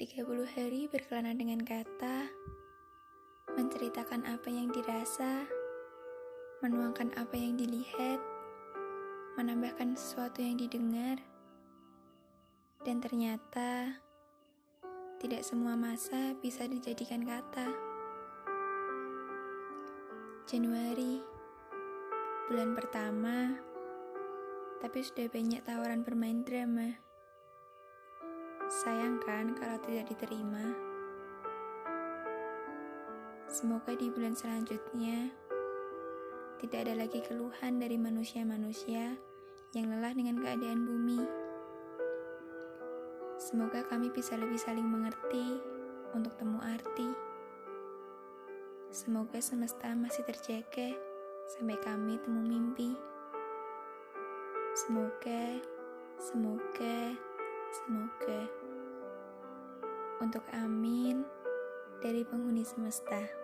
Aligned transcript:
30 0.00 0.56
hari 0.56 0.88
berkelana 0.88 1.36
dengan 1.36 1.60
kata, 1.60 2.24
menceritakan 3.52 4.24
apa 4.32 4.48
yang 4.48 4.72
dirasa, 4.72 5.44
menuangkan 6.64 7.12
apa 7.20 7.36
yang 7.36 7.60
dilihat, 7.60 8.16
menambahkan 9.36 9.92
sesuatu 10.00 10.40
yang 10.40 10.56
didengar, 10.56 11.20
dan 12.80 13.04
ternyata 13.04 14.00
tidak 15.20 15.44
semua 15.44 15.76
masa 15.76 16.32
bisa 16.40 16.64
dijadikan 16.64 17.20
kata. 17.20 17.68
Januari, 20.48 21.20
bulan 22.48 22.72
pertama, 22.72 23.52
tapi 24.80 25.04
sudah 25.04 25.28
banyak 25.28 25.60
tawaran 25.60 26.00
bermain 26.00 26.40
drama. 26.40 27.09
Sayang 28.80 29.20
kan 29.20 29.52
kalau 29.60 29.76
tidak 29.84 30.08
diterima. 30.08 30.72
Semoga 33.44 33.92
di 33.92 34.08
bulan 34.08 34.32
selanjutnya 34.32 35.36
tidak 36.64 36.88
ada 36.88 37.04
lagi 37.04 37.20
keluhan 37.20 37.76
dari 37.76 38.00
manusia-manusia 38.00 39.20
yang 39.76 39.92
lelah 39.92 40.16
dengan 40.16 40.40
keadaan 40.40 40.88
bumi. 40.88 41.20
Semoga 43.36 43.84
kami 43.84 44.08
bisa 44.16 44.40
lebih 44.40 44.56
saling 44.56 44.88
mengerti 44.88 45.60
untuk 46.16 46.32
temu 46.40 46.56
arti. 46.64 47.12
Semoga 48.88 49.44
semesta 49.44 49.92
masih 49.92 50.24
terjaga 50.24 50.96
sampai 51.52 51.76
kami 51.84 52.16
temu 52.24 52.48
mimpi. 52.48 52.96
Semoga, 54.72 55.60
semoga, 56.16 57.12
semoga. 57.76 58.39
Untuk 60.20 60.44
amin 60.52 61.24
dari 62.04 62.20
penghuni 62.28 62.60
semesta. 62.60 63.39